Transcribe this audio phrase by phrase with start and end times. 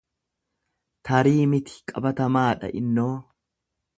[1.09, 3.13] Tarii miti qabatamaadha innoo.